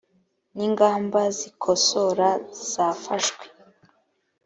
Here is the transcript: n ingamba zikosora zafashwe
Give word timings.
n 0.55 0.57
ingamba 0.67 1.21
zikosora 1.37 2.29
zafashwe 2.71 3.45